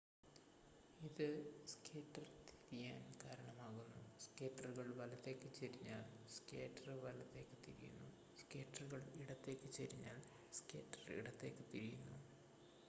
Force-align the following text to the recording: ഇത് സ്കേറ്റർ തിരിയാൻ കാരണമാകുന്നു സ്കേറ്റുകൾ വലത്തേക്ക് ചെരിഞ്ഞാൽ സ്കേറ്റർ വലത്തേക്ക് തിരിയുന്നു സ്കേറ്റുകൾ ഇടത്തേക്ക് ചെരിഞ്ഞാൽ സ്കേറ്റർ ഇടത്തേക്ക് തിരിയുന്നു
ഇത് 0.99 1.27
സ്കേറ്റർ 1.65 2.25
തിരിയാൻ 2.47 3.01
കാരണമാകുന്നു 3.23 4.01
സ്കേറ്റുകൾ 4.19 4.87
വലത്തേക്ക് 4.91 5.49
ചെരിഞ്ഞാൽ 5.49 6.05
സ്കേറ്റർ 6.27 6.89
വലത്തേക്ക് 7.03 7.57
തിരിയുന്നു 7.65 8.09
സ്കേറ്റുകൾ 8.35 9.03
ഇടത്തേക്ക് 9.15 9.69
ചെരിഞ്ഞാൽ 9.69 10.19
സ്കേറ്റർ 10.53 11.11
ഇടത്തേക്ക് 11.11 11.65
തിരിയുന്നു 11.73 12.17